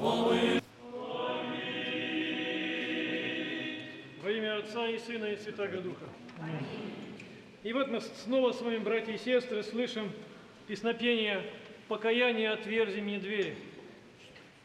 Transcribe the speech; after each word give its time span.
Во 0.00 0.32
имя 4.30 4.56
Отца 4.56 4.88
и 4.88 4.98
Сына 4.98 5.26
и 5.26 5.36
Святаго 5.36 5.82
Духа. 5.82 6.06
И 7.62 7.72
вот 7.74 7.88
мы 7.88 8.00
снова 8.00 8.52
с 8.52 8.62
вами, 8.62 8.78
братья 8.78 9.12
и 9.12 9.18
сестры, 9.18 9.62
слышим 9.62 10.10
песнопение 10.66 11.44
«Покаяние 11.86 12.50
отверзи 12.50 13.00
мне 13.00 13.18
двери». 13.18 13.58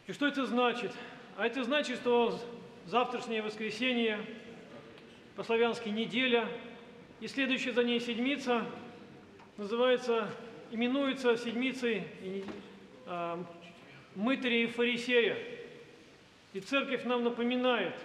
И 0.07 0.13
что 0.13 0.25
это 0.25 0.45
значит? 0.45 0.93
А 1.35 1.45
это 1.45 1.65
значит, 1.65 1.97
что 1.97 2.39
завтрашнее 2.85 3.41
воскресенье, 3.41 4.21
по-славянски 5.35 5.89
неделя, 5.89 6.47
и 7.19 7.27
следующая 7.27 7.73
за 7.73 7.83
ней 7.83 7.99
седмица 7.99 8.65
называется, 9.57 10.29
именуется 10.71 11.35
седмицей 11.35 12.03
мытаря 14.15 14.63
и 14.63 14.67
фарисея. 14.67 15.37
И 16.53 16.59
церковь 16.59 17.03
нам 17.03 17.23
напоминает, 17.23 17.95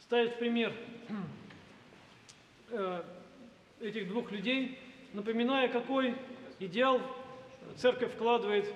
ставит 0.00 0.38
пример 0.38 0.72
э, 2.70 3.02
этих 3.80 4.08
двух 4.08 4.30
людей, 4.30 4.78
напоминая, 5.12 5.68
какой 5.68 6.14
идеал 6.60 7.00
церковь 7.76 8.12
вкладывает 8.12 8.72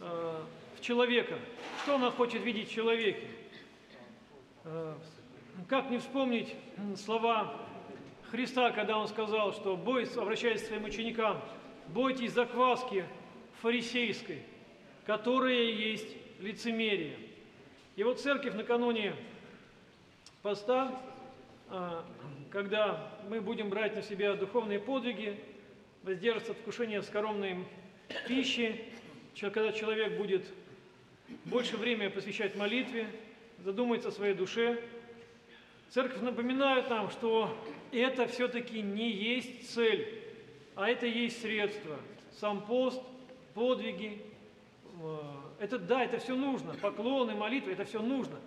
э, 0.00 0.42
в 0.76 0.80
человека, 0.80 1.38
что 1.82 1.96
она 1.96 2.10
хочет 2.10 2.42
видеть 2.42 2.68
в 2.68 2.72
человеке. 2.72 3.26
Э, 4.64 4.94
как 5.68 5.90
не 5.90 5.98
вспомнить 5.98 6.54
слова 6.96 7.54
Христа, 8.30 8.70
когда 8.70 8.98
Он 8.98 9.08
сказал, 9.08 9.52
что 9.52 9.76
бойтесь, 9.76 10.16
обращаясь 10.16 10.62
к 10.62 10.66
своим 10.66 10.84
ученикам, 10.84 11.42
бойтесь 11.88 12.32
закваски 12.32 13.04
фарисейской, 13.60 14.42
которая 15.06 15.64
есть 15.64 16.08
лицемерие. 16.40 17.16
И 17.96 18.04
вот 18.04 18.20
церковь 18.20 18.54
накануне 18.54 19.14
поста, 20.42 21.00
а, 21.68 22.04
когда 22.50 23.10
мы 23.28 23.40
будем 23.40 23.70
брать 23.70 23.94
на 23.94 24.02
себя 24.02 24.34
духовные 24.34 24.78
подвиги, 24.78 25.38
воздерживаться 26.02 26.52
от 26.52 26.58
вкушения 26.58 27.02
скоромной 27.02 27.64
пищи, 28.26 28.84
когда 29.40 29.72
человек 29.72 30.18
будет 30.18 30.44
больше 31.44 31.76
времени 31.76 32.08
посвящать 32.08 32.56
молитве, 32.56 33.08
задумается 33.64 34.08
о 34.08 34.12
своей 34.12 34.34
душе. 34.34 34.82
Церковь 35.90 36.20
напоминает 36.20 36.88
нам, 36.90 37.10
что 37.10 37.56
это 37.92 38.26
все-таки 38.26 38.82
не 38.82 39.10
есть 39.10 39.72
цель, 39.72 40.20
а 40.74 40.88
это 40.88 41.06
есть 41.06 41.40
средство. 41.40 41.98
Сам 42.38 42.64
пост, 42.66 43.00
подвиги, 43.54 44.20
это 45.58 45.78
да, 45.78 46.04
это 46.04 46.18
все 46.18 46.34
нужно. 46.34 46.74
Поклоны, 46.74 47.34
молитвы, 47.34 47.72
это 47.72 47.84
все 47.84 48.02
нужно. 48.02 48.38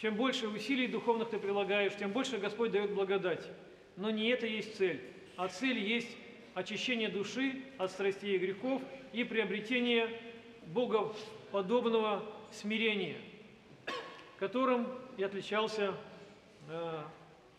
Чем 0.00 0.16
больше 0.16 0.48
усилий 0.48 0.88
духовных 0.88 1.30
ты 1.30 1.38
прилагаешь, 1.38 1.94
тем 1.96 2.12
больше 2.12 2.38
Господь 2.38 2.72
дает 2.72 2.92
благодать. 2.92 3.48
Но 3.96 4.10
не 4.10 4.28
это 4.28 4.46
есть 4.46 4.76
цель, 4.76 5.00
а 5.36 5.48
цель 5.48 5.78
есть 5.78 6.16
очищение 6.54 7.08
души 7.08 7.62
от 7.78 7.90
страстей 7.90 8.36
и 8.36 8.38
грехов 8.38 8.82
и 9.12 9.24
приобретение 9.24 10.08
богоподобного 10.66 12.24
смирения, 12.50 13.16
которым 14.38 14.88
и 15.16 15.22
отличался 15.22 15.94
э, 16.68 17.02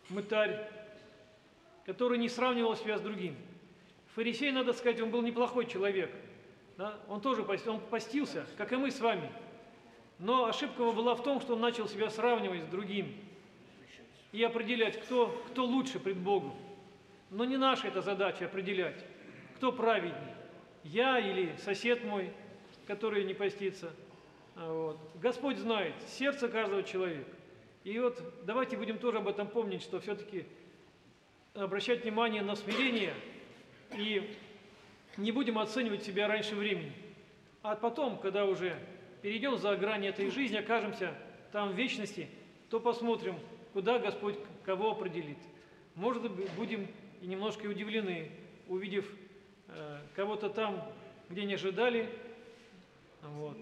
мытарь, 0.08 0.68
который 1.86 2.18
не 2.18 2.28
сравнивал 2.28 2.76
себя 2.76 2.98
с 2.98 3.00
другим. 3.00 3.36
Фарисей, 4.14 4.52
надо 4.52 4.72
сказать, 4.72 5.00
он 5.00 5.10
был 5.10 5.22
неплохой 5.22 5.66
человек. 5.66 6.10
Да? 6.76 6.98
Он 7.08 7.20
тоже 7.20 7.42
он 7.66 7.80
постился, 7.80 8.46
как 8.56 8.72
и 8.72 8.76
мы 8.76 8.90
с 8.90 9.00
вами. 9.00 9.30
Но 10.18 10.46
ошибка 10.46 10.82
его 10.82 10.92
была 10.92 11.14
в 11.14 11.22
том, 11.22 11.40
что 11.40 11.54
он 11.54 11.60
начал 11.60 11.88
себя 11.88 12.10
сравнивать 12.10 12.62
с 12.62 12.66
другим 12.66 13.14
и 14.32 14.42
определять, 14.42 15.00
кто, 15.00 15.28
кто 15.50 15.64
лучше 15.64 15.98
пред 15.98 16.18
Богом. 16.18 16.54
Но 17.30 17.44
не 17.44 17.56
наша 17.56 17.88
эта 17.88 18.00
задача 18.00 18.46
определять, 18.46 19.04
кто 19.56 19.72
праведнее, 19.72 20.36
я 20.84 21.18
или 21.18 21.56
сосед 21.58 22.04
мой, 22.04 22.32
который 22.86 23.24
не 23.24 23.34
постится. 23.34 23.92
А 24.56 24.72
вот. 24.72 24.98
Господь 25.20 25.58
знает 25.58 25.94
сердце 26.06 26.48
каждого 26.48 26.82
человека. 26.82 27.30
И 27.82 27.98
вот 27.98 28.22
давайте 28.44 28.76
будем 28.76 28.98
тоже 28.98 29.18
об 29.18 29.28
этом 29.28 29.48
помнить, 29.48 29.82
что 29.82 30.00
все-таки 30.00 30.46
обращать 31.54 32.02
внимание 32.02 32.42
на 32.42 32.56
смирение 32.56 33.14
и 33.96 34.36
не 35.16 35.32
будем 35.32 35.58
оценивать 35.58 36.04
себя 36.04 36.28
раньше 36.28 36.54
времени. 36.54 36.92
А 37.62 37.76
потом, 37.76 38.18
когда 38.18 38.44
уже 38.44 38.78
перейдем 39.22 39.56
за 39.58 39.76
грани 39.76 40.08
этой 40.08 40.30
жизни, 40.30 40.56
окажемся 40.56 41.14
там 41.52 41.70
в 41.70 41.74
вечности, 41.74 42.28
то 42.68 42.80
посмотрим, 42.80 43.36
куда 43.72 43.98
Господь 43.98 44.36
кого 44.64 44.90
определит. 44.90 45.38
Может 45.94 46.30
быть, 46.30 46.50
будем 46.52 46.88
и 47.20 47.26
немножко 47.26 47.66
удивлены, 47.66 48.30
увидев 48.68 49.10
э, 49.68 49.98
кого-то 50.14 50.50
там, 50.50 50.84
где 51.30 51.44
не 51.44 51.54
ожидали. 51.54 52.08
Вот. 53.22 53.56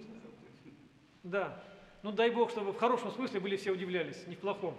Да. 1.22 1.62
Ну 2.02 2.10
дай 2.10 2.30
Бог, 2.30 2.50
чтобы 2.50 2.72
в 2.72 2.78
хорошем 2.78 3.12
смысле 3.12 3.40
были 3.40 3.56
все 3.56 3.70
удивлялись, 3.70 4.26
не 4.26 4.34
в 4.34 4.40
плохом. 4.40 4.76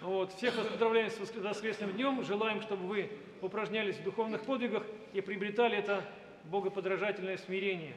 Вот. 0.00 0.32
Всех 0.32 0.56
вас 0.56 0.66
поздравляем 0.66 1.10
с 1.10 1.18
воскресным 1.18 1.92
днем. 1.92 2.24
Желаем, 2.24 2.62
чтобы 2.62 2.86
вы 2.86 3.10
упражнялись 3.42 3.96
в 3.96 4.02
духовных 4.02 4.42
подвигах 4.42 4.82
и 5.12 5.20
приобретали 5.20 5.76
это 5.76 6.02
богоподражательное 6.44 7.36
смирение. 7.36 7.94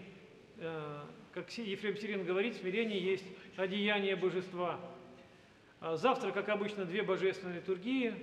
Э, 0.58 1.02
как 1.34 1.50
Ефрем 1.58 1.96
Сирин 1.96 2.25
говорит, 2.25 2.58
смирение 2.58 3.00
есть 3.00 3.24
одеяние 3.56 4.18
божества. 4.18 4.81
А 5.80 5.96
завтра, 5.96 6.31
как 6.31 6.50
обычно, 6.50 6.84
две 6.84 7.03
божественные 7.03 7.59
литургии, 7.59 8.13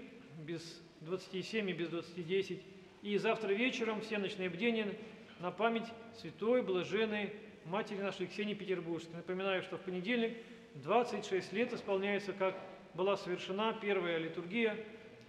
без 0.45 0.83
27 1.01 1.71
и 1.71 1.73
без 1.73 1.89
20.10. 1.89 2.61
И 3.01 3.17
завтра 3.17 3.55
вечером 3.55 4.03
все 4.03 4.19
ночные 4.19 4.51
бдения 4.51 4.95
на 5.39 5.51
память 5.51 5.87
святой, 6.19 6.61
блаженной 6.61 7.33
матери 7.65 8.03
нашей 8.03 8.27
Ксении 8.27 8.53
Петербургской. 8.53 9.17
Напоминаю, 9.17 9.63
что 9.63 9.79
в 9.79 9.81
понедельник 9.81 10.37
26 10.75 11.53
лет 11.55 11.73
исполняется, 11.73 12.35
как 12.35 12.55
была 12.95 13.17
совершена 13.17 13.73
первая 13.75 14.19
литургия 14.19 14.77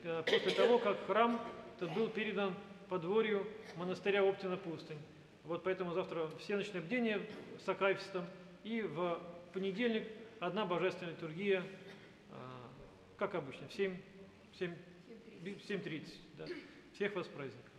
э, 0.04 0.24
после 0.26 0.52
того, 0.52 0.80
как 0.80 0.98
храм 1.06 1.42
этот 1.76 1.94
был 1.94 2.10
передан 2.10 2.54
подворью 2.90 3.48
монастыря 3.78 4.24
Оптина 4.24 4.58
Пустынь. 4.58 5.00
Вот 5.46 5.64
поэтому 5.64 5.94
завтра 5.94 6.28
все 6.40 6.56
ночные 6.56 6.82
бдения 6.82 7.22
с 7.64 7.68
Акафистом 7.68 8.26
и 8.64 8.82
в 8.82 9.20
понедельник 9.54 10.08
одна 10.40 10.66
божественная 10.66 11.14
литургия, 11.14 11.62
э, 11.62 12.34
как 13.18 13.36
обычно, 13.36 13.68
в 13.68 13.74
7, 13.74 13.98
7, 14.60 14.76
7.30. 15.44 16.08
Да. 16.38 16.46
Всех 16.94 17.16
вас 17.16 17.28
праздников. 17.28 17.72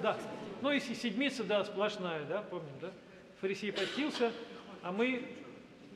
Да. 0.00 0.18
Ну 0.60 0.70
и 0.72 0.80
седмица, 0.80 1.44
да, 1.44 1.64
сплошная, 1.64 2.24
да, 2.24 2.42
помним, 2.42 2.72
да? 2.80 2.92
Фарисей 3.40 3.72
постился, 3.72 4.32
а 4.82 4.92
мы 4.92 5.24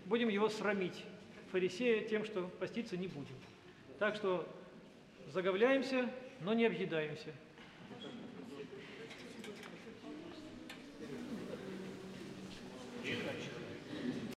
будем 0.04 0.28
его 0.28 0.48
срамить 0.48 1.04
фарисея 1.50 2.02
тем, 2.08 2.24
что 2.24 2.42
поститься 2.60 2.96
не 2.96 3.08
будем. 3.08 3.36
Так 3.98 4.16
что 4.16 4.46
заговляемся, 5.32 6.10
но 6.40 6.52
не 6.54 6.66
объедаемся. 6.66 7.32
Тихо, 13.02 13.30